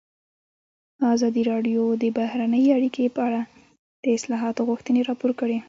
[1.13, 3.41] ازادي راډیو د بهرنۍ اړیکې په اړه
[4.03, 5.57] د اصلاحاتو غوښتنې راپور کړې.